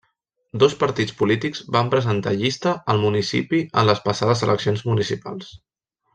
Dos 0.61 0.71
partits 0.83 1.13
polítics 1.19 1.61
van 1.75 1.91
presentar 1.95 2.33
llista 2.39 2.73
al 2.95 3.03
municipi 3.03 3.61
en 3.83 3.87
les 3.91 4.03
passades 4.09 4.43
eleccions 4.49 4.83
municipals. 4.91 5.55